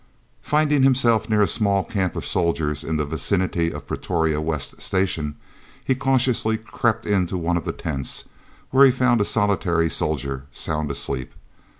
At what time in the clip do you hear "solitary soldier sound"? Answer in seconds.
9.25-10.89